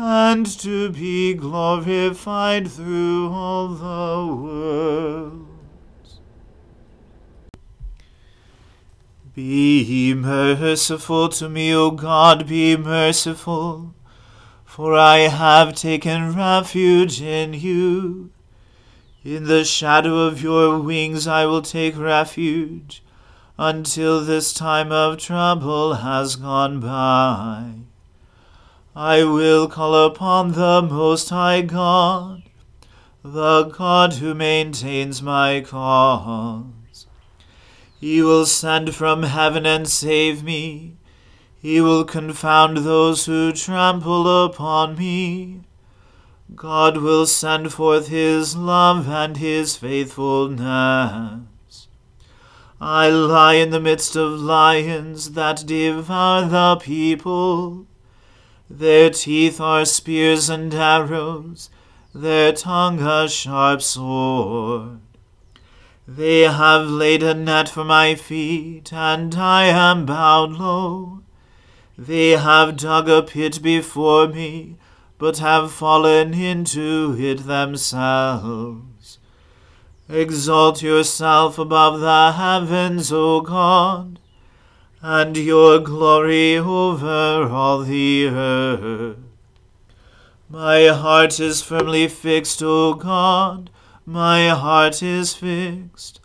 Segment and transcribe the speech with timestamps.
[0.00, 6.20] and to be glorified through all the worlds.
[9.34, 13.92] Be merciful to me, O God, be merciful,
[14.64, 18.30] for I have taken refuge in you.
[19.24, 23.02] In the shadow of your wings I will take refuge
[23.58, 27.72] until this time of trouble has gone by.
[29.00, 32.42] I will call upon the Most High God,
[33.22, 37.06] the God who maintains my cause.
[38.00, 40.96] He will send from heaven and save me.
[41.62, 45.60] He will confound those who trample upon me.
[46.56, 50.58] God will send forth his love and his faithfulness.
[52.80, 57.86] I lie in the midst of lions that devour the people.
[58.70, 61.70] Their teeth are spears and arrows,
[62.14, 65.00] their tongue a sharp sword.
[66.06, 71.20] They have laid a net for my feet, and I am bowed low.
[71.96, 74.76] They have dug a pit before me
[75.18, 79.18] but have fallen into it themselves.
[80.08, 84.20] Exalt yourself above the heavens, O God,
[85.00, 89.16] and your glory over all the earth.
[90.48, 93.70] My heart is firmly fixed, O God,
[94.06, 96.20] my heart is fixed.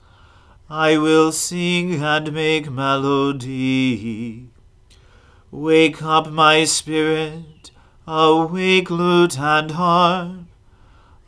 [0.69, 4.47] I will sing and make melody.
[5.51, 7.69] Wake up my spirit,
[8.07, 10.45] awake lute and harp.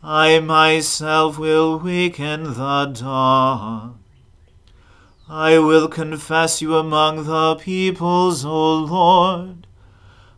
[0.01, 3.99] I myself will waken the dawn.
[5.29, 9.65] I will confess you among the peoples, O Lord.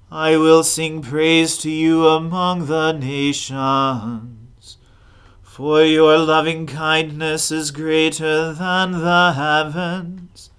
[0.10, 4.78] I will sing praise to you among the nations.
[5.42, 10.51] For your loving kindness is greater than the heavens,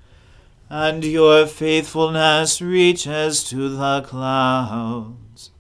[0.69, 5.53] and your faithfulness reaches to the clouds.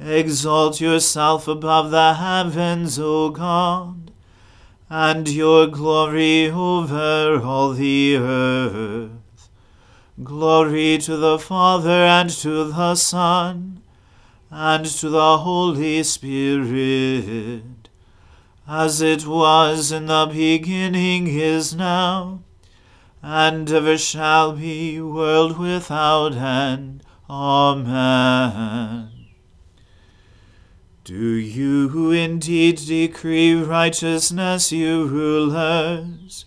[0.00, 4.03] Exalt yourself above the heavens, O God
[4.90, 9.50] and your glory over all the earth.
[10.22, 13.80] Glory to the Father and to the Son
[14.50, 17.88] and to the Holy Spirit,
[18.68, 22.40] as it was in the beginning is now,
[23.20, 27.02] and ever shall be, world without end.
[27.28, 29.13] Amen.
[31.04, 36.46] Do you indeed decree righteousness, you rulers?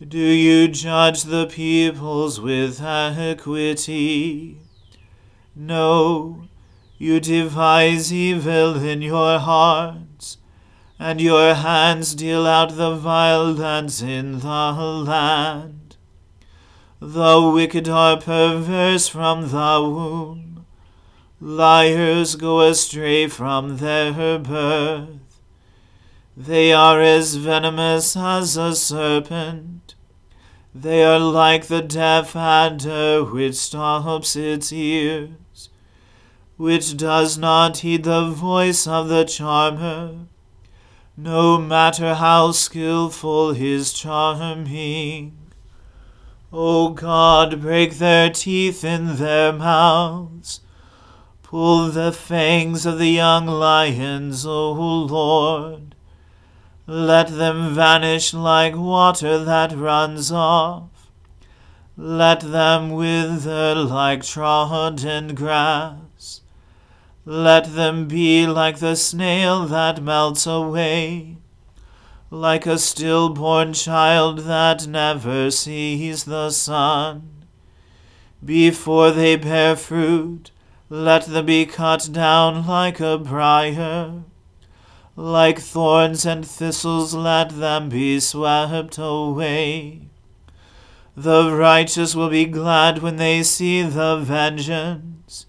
[0.00, 4.60] Do you judge the peoples with equity?
[5.54, 6.48] No,
[6.96, 10.38] you devise evil in your hearts,
[10.98, 15.96] and your hands deal out the violence in the land.
[16.98, 20.45] The wicked are perverse from the womb
[21.38, 25.42] Liars go astray from their birth.
[26.34, 29.94] They are as venomous as a serpent.
[30.74, 35.68] They are like the deaf adder which stops its ears,
[36.56, 40.14] which does not heed the voice of the charmer,
[41.18, 45.36] no matter how skilful his charming.
[46.50, 50.60] O God, break their teeth in their mouths
[51.48, 55.94] Pull the fangs of the young lions, O Lord.
[56.88, 61.08] Let them vanish like water that runs off.
[61.96, 66.40] Let them wither like trodden grass.
[67.24, 71.36] Let them be like the snail that melts away,
[72.28, 77.44] like a stillborn child that never sees the sun.
[78.44, 80.50] Before they bear fruit,
[80.88, 84.22] let them be cut down like a briar.
[85.16, 90.02] Like thorns and thistles, let them be swept away.
[91.16, 95.46] The righteous will be glad when they see the vengeance.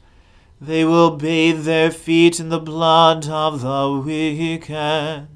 [0.59, 5.27] They will bathe their feet in the blood of the wicked.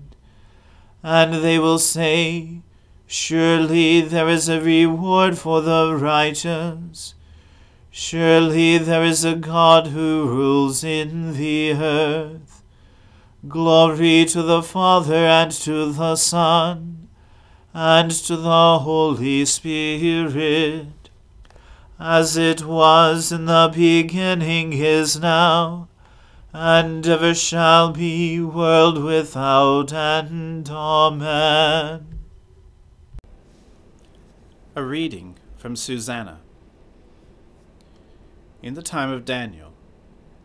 [1.04, 2.62] And they will say,
[3.06, 7.14] Surely there is a reward for the righteous
[7.94, 12.64] Surely there is a God who rules in the earth.
[13.48, 17.10] Glory to the Father and to the Son
[17.74, 21.10] and to the Holy Spirit,
[22.00, 25.88] as it was in the beginning is now,
[26.54, 30.70] and ever shall be, world without end.
[30.70, 32.20] Amen.
[34.76, 36.41] A reading from Susanna.
[38.62, 39.74] In the time of Daniel,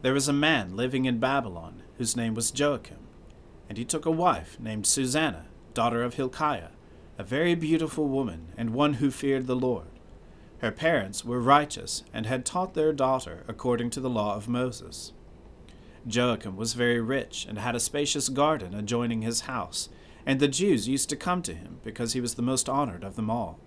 [0.00, 3.06] there was a man living in Babylon whose name was Joachim,
[3.68, 6.70] and he took a wife named Susanna, daughter of Hilkiah,
[7.18, 9.88] a very beautiful woman and one who feared the Lord.
[10.58, 15.12] Her parents were righteous and had taught their daughter according to the law of Moses.
[16.08, 19.90] Joachim was very rich and had a spacious garden adjoining his house,
[20.24, 23.16] and the Jews used to come to him because he was the most honored of
[23.16, 23.58] them all.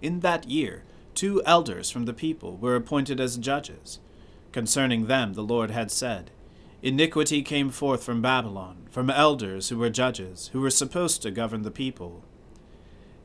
[0.00, 0.84] In that year,
[1.16, 3.98] two elders from the people were appointed as judges.
[4.52, 6.30] Concerning them the Lord had said,
[6.82, 11.62] Iniquity came forth from Babylon, from elders who were judges, who were supposed to govern
[11.62, 12.22] the people.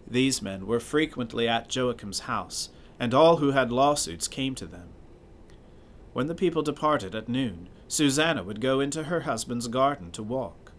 [0.08, 2.70] These men were frequently at Joachim's house,
[3.00, 4.90] and all who had lawsuits came to them.
[6.14, 10.72] When the people departed at noon, Susanna would go into her husband's garden to walk.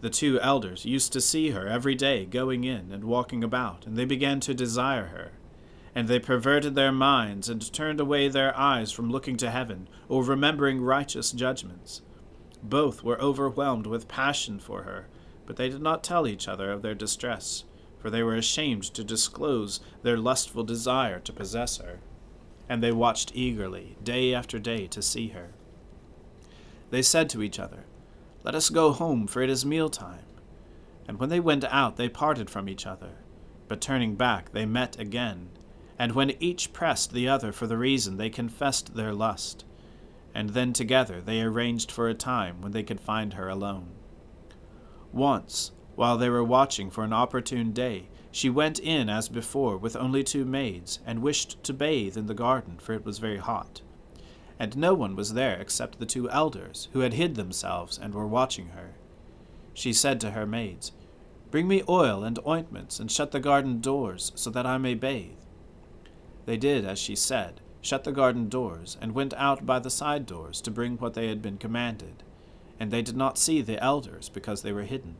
[0.00, 3.96] The two elders used to see her every day going in and walking about, and
[3.96, 5.32] they began to desire her.
[5.94, 10.24] And they perverted their minds, and turned away their eyes from looking to heaven, or
[10.24, 12.00] remembering righteous judgments.
[12.62, 15.08] Both were overwhelmed with passion for her,
[15.46, 17.64] but they did not tell each other of their distress,
[17.98, 22.00] for they were ashamed to disclose their lustful desire to possess her.
[22.68, 25.50] And they watched eagerly, day after day, to see her.
[26.90, 27.84] They said to each other,
[28.44, 30.24] Let us go home, for it is mealtime.
[31.06, 33.16] And when they went out, they parted from each other.
[33.68, 35.48] But turning back, they met again
[35.98, 39.64] And when each pressed the other for the reason, they confessed their lust.
[40.34, 43.88] And then together they arranged for a time when they could find her alone.
[45.12, 49.94] Once, while they were watching for an opportune day, she went in as before with
[49.94, 53.82] only two maids, and wished to bathe in the garden, for it was very hot.
[54.58, 58.26] And no one was there except the two elders, who had hid themselves and were
[58.26, 58.94] watching her.
[59.74, 60.92] She said to her maids,
[61.50, 65.41] Bring me oil and ointments, and shut the garden doors, so that I may bathe.
[66.44, 70.24] They did as she said, shut the garden doors, and went out by the side
[70.24, 72.22] doors to bring what they had been commanded.
[72.78, 75.16] And they did not see the elders, because they were hidden.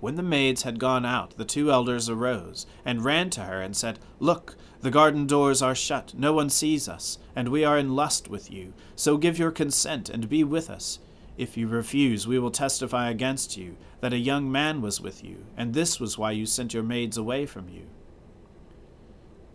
[0.00, 3.76] When the maids had gone out, the two elders arose, and ran to her, and
[3.76, 7.94] said, Look, the garden doors are shut, no one sees us, and we are in
[7.94, 8.72] lust with you.
[8.96, 11.00] So give your consent, and be with us.
[11.36, 15.44] If you refuse, we will testify against you that a young man was with you,
[15.56, 17.86] and this was why you sent your maids away from you.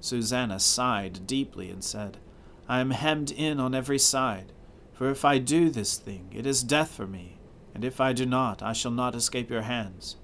[0.05, 2.17] Susanna sighed deeply and said,
[2.69, 4.51] I am hemmed in on every side,
[4.93, 7.37] for if I do this thing, it is death for me,
[7.73, 10.17] and if I do not, I shall not escape your hands.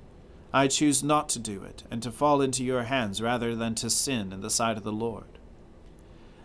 [0.54, 3.90] I choose not to do it, and to fall into your hands rather than to
[3.90, 5.40] sin in the sight of the Lord.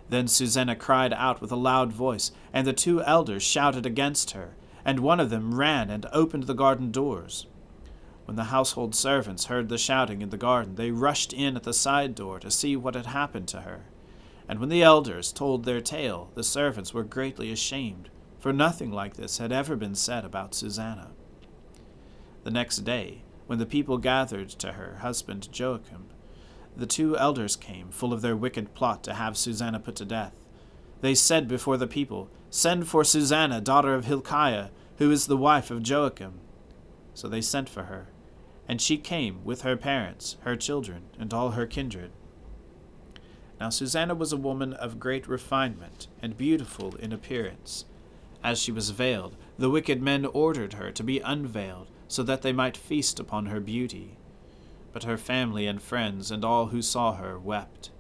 [0.08, 4.54] Then Susanna cried out with a loud voice, and the two elders shouted against her,
[4.84, 7.46] and one of them ran and opened the garden doors.
[8.26, 11.72] When the household servants heard the shouting in the garden, they rushed in at the
[11.72, 13.84] side door to see what had happened to her.
[14.48, 19.14] And when the elders told their tale, the servants were greatly ashamed, for nothing like
[19.14, 21.12] this had ever been said about Susanna.
[22.42, 26.06] The next day, when the people gathered to her husband Joachim,
[26.76, 30.34] the two elders came, full of their wicked plot to have Susanna put to death.
[31.00, 35.70] They said before the people, Send for Susanna, daughter of Hilkiah, who is the wife
[35.70, 36.40] of Joachim.
[37.14, 38.08] So they sent for her
[38.68, 42.10] and she came with her parents, her children, and all her kindred.
[43.60, 47.84] Now Susanna was a woman of great refinement, and beautiful in appearance.
[48.42, 52.52] As she was veiled, the wicked men ordered her to be unveiled, so that they
[52.52, 54.16] might feast upon her beauty.
[54.92, 57.90] But her family and friends and all who saw her wept.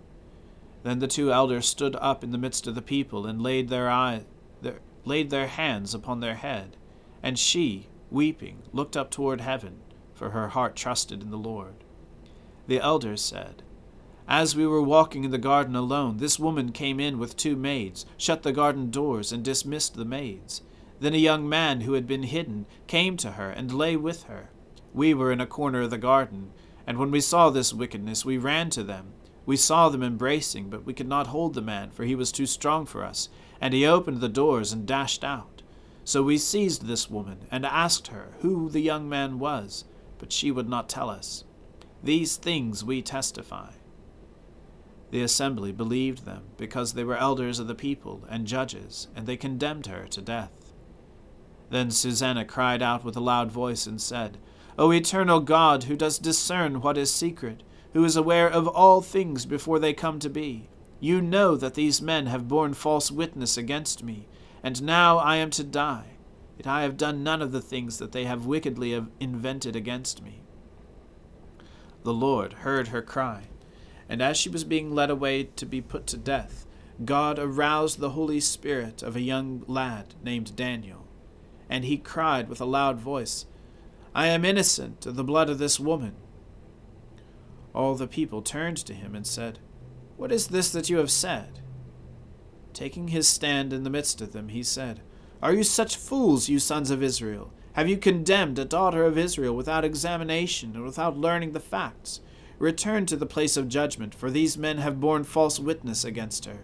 [0.82, 3.88] Then the two elders stood up in the midst of the people, and laid their,
[3.88, 4.24] eye,
[4.62, 6.76] their, laid their hands upon their head.
[7.22, 9.80] And she, weeping, looked up toward heaven
[10.16, 11.74] for her heart trusted in the Lord.
[12.66, 13.62] The elders said,
[14.26, 18.06] As we were walking in the garden alone, this woman came in with two maids,
[18.16, 20.62] shut the garden doors, and dismissed the maids.
[20.98, 24.50] Then a young man who had been hidden came to her and lay with her.
[24.94, 26.50] We were in a corner of the garden,
[26.86, 29.12] and when we saw this wickedness, we ran to them.
[29.44, 32.46] We saw them embracing, but we could not hold the man, for he was too
[32.46, 33.28] strong for us,
[33.60, 35.62] and he opened the doors and dashed out.
[36.04, 39.84] So we seized this woman and asked her who the young man was
[40.18, 41.44] but she would not tell us.
[42.02, 43.70] These things we testify.
[45.10, 49.36] The assembly believed them, because they were elders of the people and judges, and they
[49.36, 50.72] condemned her to death.
[51.70, 54.38] Then Susanna cried out with a loud voice and said,
[54.78, 59.46] O eternal God, who does discern what is secret, who is aware of all things
[59.46, 60.68] before they come to be,
[61.00, 64.28] you know that these men have borne false witness against me,
[64.62, 66.15] and now I am to die.
[66.56, 70.40] Yet I have done none of the things that they have wickedly invented against me.
[72.02, 73.48] The Lord heard her cry,
[74.08, 76.66] and as she was being led away to be put to death,
[77.04, 81.06] God aroused the Holy Spirit of a young lad named Daniel,
[81.68, 83.46] and he cried with a loud voice,
[84.14, 86.14] I am innocent of the blood of this woman.
[87.74, 89.58] All the people turned to him and said,
[90.16, 91.60] What is this that you have said?
[92.72, 95.02] Taking his stand in the midst of them, he said,
[95.42, 97.52] are you such fools, you sons of Israel?
[97.74, 102.20] Have you condemned a daughter of Israel without examination and without learning the facts?
[102.58, 106.60] Return to the place of judgment, for these men have borne false witness against her.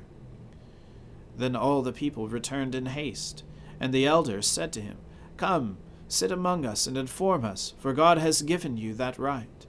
[1.37, 3.45] Then all the people returned in haste,
[3.79, 4.97] and the elders said to him,
[5.37, 5.76] Come,
[6.09, 9.67] sit among us and inform us, for God has given you that right.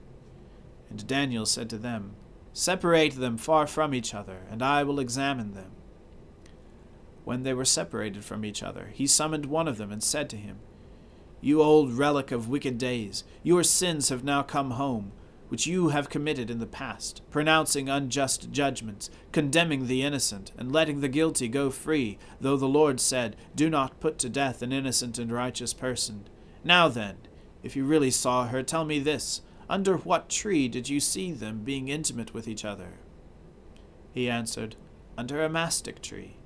[0.88, 2.14] And Daniel said to them,
[2.54, 5.72] Separate them far from each other, and I will examine them.
[7.24, 10.36] When they were separated from each other, he summoned one of them and said to
[10.36, 10.58] him,
[11.40, 15.12] You old relic of wicked days, your sins have now come home,
[15.48, 21.00] which you have committed in the past, pronouncing unjust judgments, condemning the innocent, and letting
[21.00, 25.18] the guilty go free, though the Lord said, Do not put to death an innocent
[25.18, 26.28] and righteous person.
[26.62, 27.16] Now then,
[27.62, 31.62] if you really saw her, tell me this Under what tree did you see them
[31.64, 32.98] being intimate with each other?
[34.12, 34.76] He answered,
[35.16, 36.36] Under a mastic tree.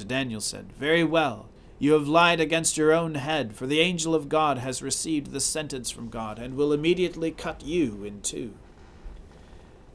[0.00, 1.48] And Daniel said, Very well.
[1.78, 5.40] You have lied against your own head, for the angel of God has received the
[5.40, 8.54] sentence from God, and will immediately cut you in two.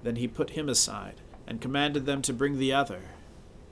[0.03, 1.15] Then he put him aside,
[1.45, 3.01] and commanded them to bring the other.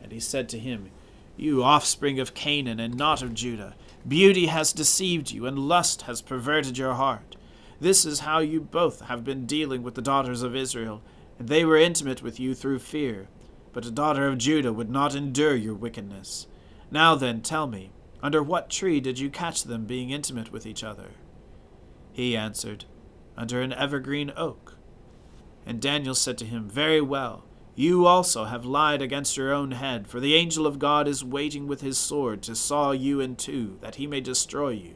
[0.03, 0.89] And he said to him,
[1.37, 6.21] You offspring of Canaan, and not of Judah, beauty has deceived you, and lust has
[6.21, 7.37] perverted your heart.
[7.79, 11.01] This is how you both have been dealing with the daughters of Israel,
[11.39, 13.27] and they were intimate with you through fear.
[13.77, 16.47] But a daughter of Judah would not endure your wickedness.
[16.89, 17.91] Now then, tell me,
[18.23, 21.09] under what tree did you catch them being intimate with each other?
[22.11, 22.85] He answered,
[23.37, 24.77] Under an evergreen oak.
[25.63, 27.43] And Daniel said to him, Very well.
[27.75, 31.67] You also have lied against your own head, for the angel of God is waiting
[31.67, 34.95] with his sword to saw you in two, that he may destroy you.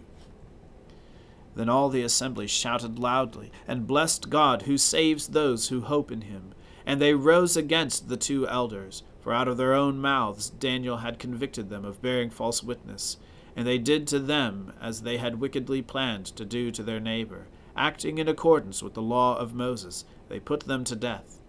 [1.54, 6.22] Then all the assembly shouted loudly, and blessed God, who saves those who hope in
[6.22, 6.56] him.
[6.86, 11.20] And they rose against the two elders, for out of their own mouths Daniel had
[11.20, 13.18] convicted them of bearing false witness.
[13.56, 17.48] And they did to them as they had wickedly planned to do to their neighbor.
[17.76, 21.40] Acting in accordance with the law of Moses, they put them to death.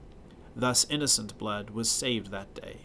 [0.54, 2.78] Thus innocent blood was saved that day.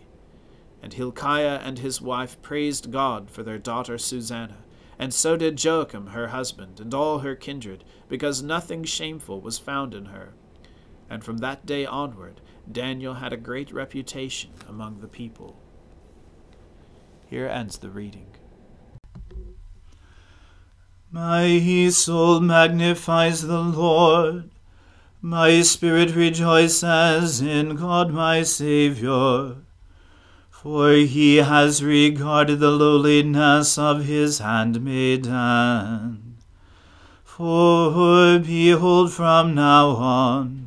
[0.81, 4.59] And Hilkiah and his wife praised God for their daughter Susanna
[4.99, 9.93] and so did Joachim her husband, and all her kindred, because nothing shameful was found
[9.93, 10.33] in her.
[11.09, 15.61] And from that day onward, Daniel had a great reputation among the people.
[17.25, 18.27] Here ends the reading.
[21.11, 24.49] My soul magnifies the Lord.
[25.21, 29.57] My spirit rejoices in God my Saviour
[30.67, 36.35] for he has regarded the lowliness of his handmaiden.
[37.23, 40.66] For behold, from now on,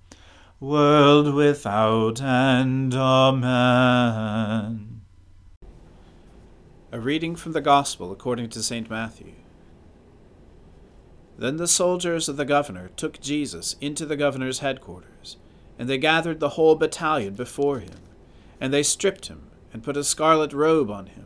[0.61, 2.93] world without end.
[2.93, 3.41] Amen.
[6.91, 8.87] A reading from the Gospel according to St.
[8.87, 9.33] Matthew.
[11.35, 15.37] Then the soldiers of the governor took Jesus into the governor's headquarters,
[15.79, 17.97] and they gathered the whole battalion before him.
[18.59, 21.25] And they stripped him, and put a scarlet robe on him,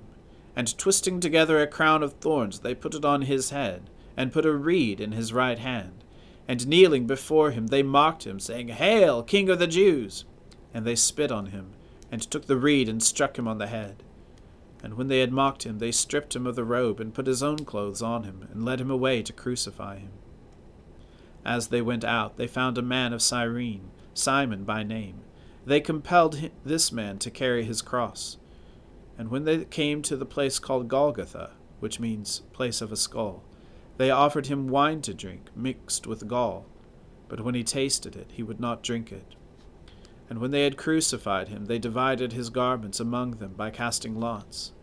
[0.56, 4.46] and twisting together a crown of thorns, they put it on his head, and put
[4.46, 6.05] a reed in his right hand.
[6.48, 10.26] And kneeling before him, they mocked him, saying, Hail, King of the Jews!
[10.74, 11.72] And they spit on him,
[12.12, 14.04] and took the reed and struck him on the head.
[14.84, 17.42] And when they had mocked him, they stripped him of the robe, and put his
[17.42, 20.12] own clothes on him, and led him away to crucify him.
[21.44, 25.22] As they went out, they found a man of Cyrene, Simon by name.
[25.66, 28.38] They compelled this man to carry his cross.
[29.18, 33.44] And when they came to the place called Golgotha, which means place of a skull,
[33.98, 36.66] they offered him wine to drink, mixed with gall.
[37.28, 39.36] But when he tasted it, he would not drink it.
[40.30, 44.74] And when they had crucified him, they divided his garments among them by casting lots.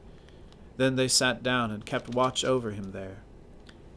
[0.77, 3.23] Then they sat down and kept watch over him there.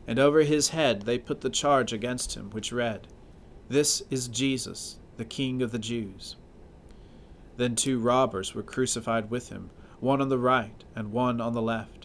[0.08, 3.08] And over his head they put the charge against him, which read,
[3.70, 6.36] This is Jesus, the King of the Jews.
[7.58, 11.62] Then two robbers were crucified with him, one on the right and one on the
[11.62, 12.05] left.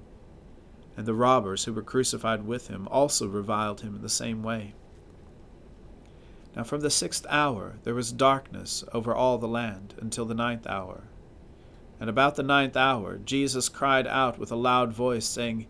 [0.97, 4.73] And the robbers who were crucified with him also reviled him in the same way.
[6.55, 10.67] Now from the sixth hour there was darkness over all the land until the ninth
[10.67, 11.03] hour.
[11.99, 15.67] And about the ninth hour Jesus cried out with a loud voice, saying,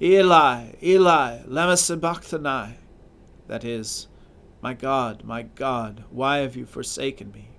[0.00, 2.76] Eli, Eli, lama sabachthani?
[3.46, 4.08] That is,
[4.60, 7.50] My God, my God, why have you forsaken me?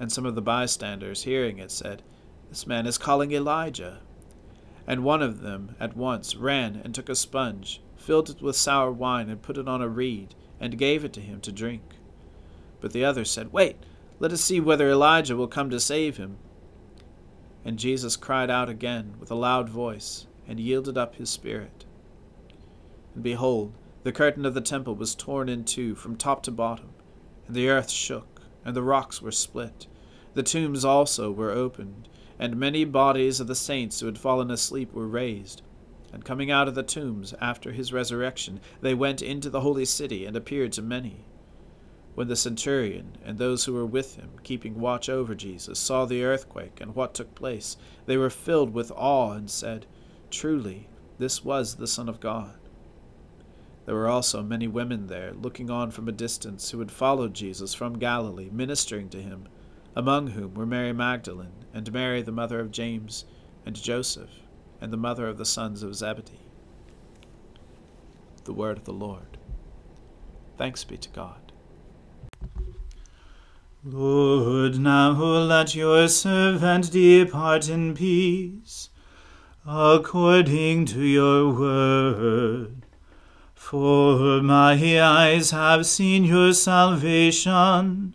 [0.00, 2.02] And some of the bystanders, hearing it, said,
[2.48, 4.00] This man is calling Elijah.
[4.88, 8.90] And one of them at once ran and took a sponge, filled it with sour
[8.90, 11.82] wine, and put it on a reed, and gave it to him to drink.
[12.80, 13.76] But the other said, Wait,
[14.18, 16.38] let us see whether Elijah will come to save him.
[17.66, 21.84] And Jesus cried out again with a loud voice, and yielded up his spirit.
[23.14, 23.74] And behold,
[24.04, 26.88] the curtain of the temple was torn in two from top to bottom,
[27.46, 29.86] and the earth shook, and the rocks were split.
[30.32, 34.92] The tombs also were opened, and many bodies of the saints who had fallen asleep
[34.92, 35.62] were raised.
[36.12, 40.24] And coming out of the tombs after his resurrection, they went into the holy city
[40.24, 41.24] and appeared to many.
[42.14, 46.24] When the centurion and those who were with him, keeping watch over Jesus, saw the
[46.24, 49.86] earthquake and what took place, they were filled with awe and said,
[50.30, 52.54] Truly, this was the Son of God.
[53.86, 57.72] There were also many women there, looking on from a distance, who had followed Jesus
[57.72, 59.48] from Galilee, ministering to him,
[59.98, 63.24] among whom were Mary Magdalene, and Mary the mother of James,
[63.66, 64.30] and Joseph,
[64.80, 66.46] and the mother of the sons of Zebedee.
[68.44, 69.38] The word of the Lord.
[70.56, 71.52] Thanks be to God.
[73.82, 78.90] Lord, now let your servant depart in peace,
[79.66, 82.86] according to your word.
[83.52, 88.14] For my eyes have seen your salvation,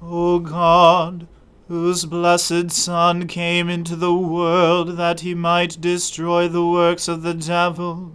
[0.00, 1.26] O God,
[1.66, 7.34] whose blessed Son came into the world that he might destroy the works of the
[7.34, 8.12] devil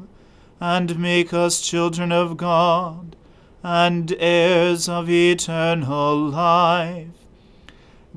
[0.62, 3.16] and make us children of God
[3.62, 7.10] and heirs of eternal life.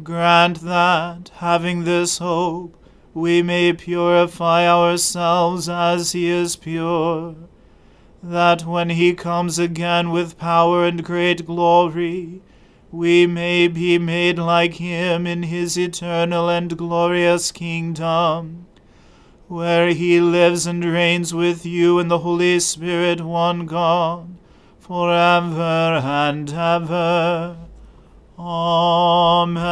[0.02, 2.76] Grant that, having this hope,
[3.14, 7.34] we may purify ourselves as he is pure,
[8.22, 12.42] that when he comes again with power and great glory,
[12.96, 18.66] we may be made like him in his eternal and glorious kingdom,
[19.48, 24.34] where he lives and reigns with you in the Holy Spirit, one God,
[24.78, 27.58] for ever and ever.
[28.38, 29.66] Amen.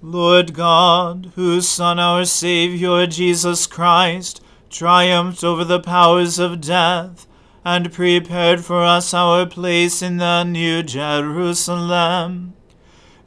[0.00, 7.26] Lord God, whose Son, our Saviour, Jesus Christ, triumphed over the powers of death,
[7.64, 12.52] and prepared for us our place in the New Jerusalem.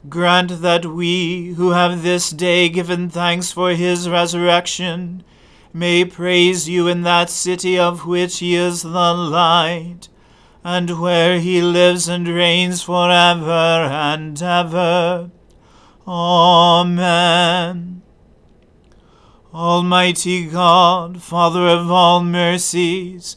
[0.08, 5.24] Grant that we, who have this day given thanks for his resurrection,
[5.72, 10.08] may praise you in that city of which he is the light,
[10.62, 15.30] and where he lives and reigns for ever and ever.
[16.06, 18.02] Amen.
[19.52, 23.36] Almighty God, Father of all mercies,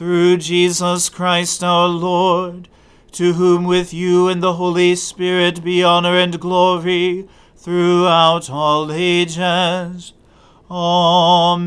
[0.00, 2.70] through Jesus Christ our Lord,
[3.12, 10.14] to whom with you and the Holy Spirit be honor and glory throughout all ages.
[10.70, 11.58] Amen.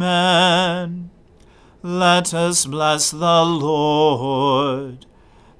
[1.83, 5.05] Let us bless the Lord.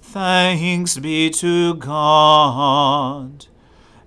[0.01, 3.45] Thanks be to God.